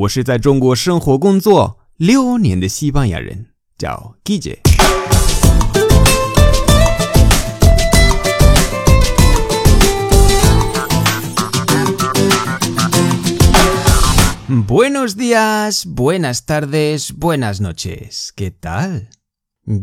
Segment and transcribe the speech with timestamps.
[0.00, 4.60] 我是在中国生活工作六年的西班牙人，叫 Guille。
[14.66, 18.30] Buenos días, buenas tardes, buenas noches.
[18.34, 19.08] ¿Qué tal?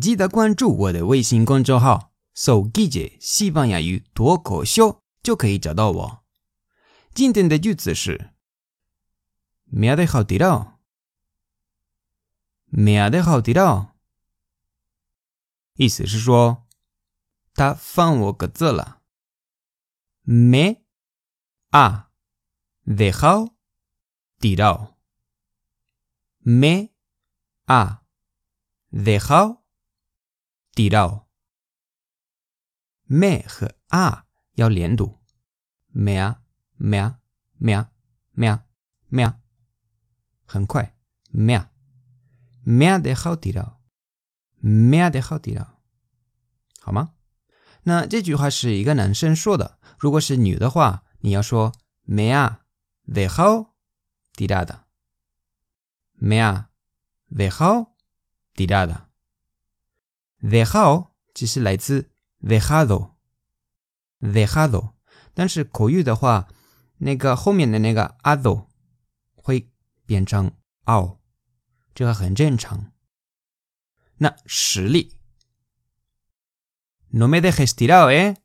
[0.00, 6.18] 记得关注我的微信公众号“搜 Guille 西班牙语脱口秀”就可以找到我。
[7.12, 8.30] 今天的句子是
[9.65, 13.91] “me ha dejado tirado”，“me ha dejado tirado”，
[15.75, 16.67] 意思是说
[17.53, 19.01] 他放我鸽子了。“
[20.23, 20.83] me
[21.71, 22.11] ha
[22.85, 23.55] dejado
[24.39, 26.91] tirado”，“me
[27.65, 28.03] ha
[28.91, 29.63] dejado
[30.75, 31.25] tirado”，“me”
[33.47, 35.19] 和 “a” 要连读，“
[35.91, 36.41] me ha”。
[36.81, 37.15] 咩
[37.59, 37.85] 咩
[38.31, 38.59] 咩
[39.07, 39.33] 咩，
[40.46, 40.96] 很快。
[41.30, 41.70] 咩啊
[42.64, 43.82] 咩得好地道
[44.58, 45.82] 咩得好地道
[46.80, 47.12] 好吗？
[47.82, 49.78] 那这句话是一个男生说的。
[49.98, 51.72] 如果是女的话你要说
[52.02, 52.62] 咩啊
[53.06, 53.68] they hall
[56.18, 56.70] 咩啊，
[57.28, 57.94] 得好
[58.54, 59.10] 地道的。
[60.40, 62.10] 得好，这是其实来自
[62.40, 64.92] dejado，dejado，
[65.34, 66.48] 但是口语的话
[66.98, 68.68] 那个后面的那个 ado
[69.34, 69.70] 会
[70.05, 70.51] 变成
[70.85, 71.19] all，
[71.93, 72.91] 这个很正常。
[74.17, 75.17] 那实例，
[77.09, 78.37] no me dejes tirado, eh?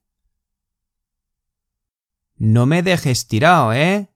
[2.39, 4.09] No me dejes tirado, eh?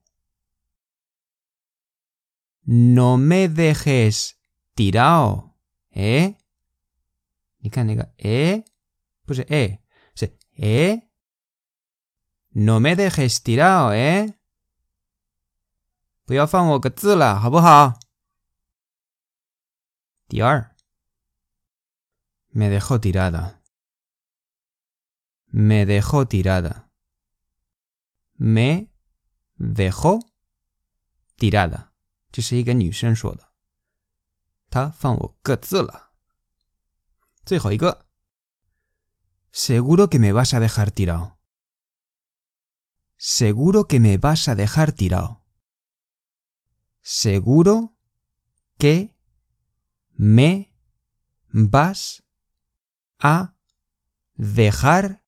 [2.63, 4.35] No me dejes
[4.75, 5.53] tirado,
[5.91, 6.35] eh?
[7.63, 8.65] 你看那个 eh
[9.25, 9.79] 不是 eh
[10.15, 11.03] 是 eh
[12.53, 14.33] No me dejes tirado, ¿eh?
[16.25, 17.99] 不要放我个字了，好不好？
[20.27, 20.75] 第二，
[22.49, 23.59] me dejó tirada.
[25.47, 26.89] Me dejó tirada.
[28.37, 28.87] Me
[29.57, 30.21] dejó
[31.37, 31.89] tirada.
[32.31, 33.51] 这是一个女生说的，
[34.69, 36.11] 她放我个字了。
[37.43, 38.05] 最后一个，
[39.51, 41.33] seguro que me vas a dejar tirado.
[43.17, 45.41] Seguro que me vas a dejar tirado.
[47.05, 47.95] Seguro
[48.77, 49.15] que
[50.15, 50.73] me
[51.47, 52.23] vas
[53.19, 53.55] a
[54.35, 55.23] dejar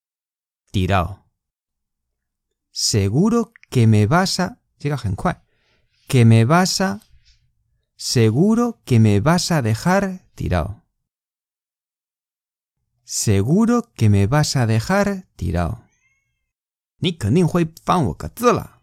[0.72, 1.26] tirado.
[2.72, 4.60] Seguro que me vas a...
[4.80, 5.00] Llega
[6.08, 7.02] Que me vas a...
[7.96, 10.84] Seguro que me vas a dejar tirado.
[13.04, 15.84] Seguro que me vas a dejar tirado.
[17.04, 18.77] 你肯定会放我个字了。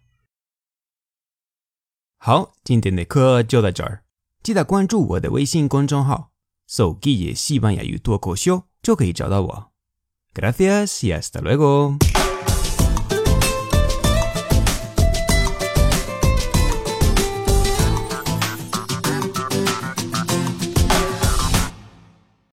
[2.27, 4.01] 好，今天的课就到这儿，
[4.41, 6.31] 记得关注我的微信公众号
[6.65, 9.71] “搜“记野西班牙语脱口秀”，就可以找到我。
[10.33, 11.99] Gracias y hasta luego。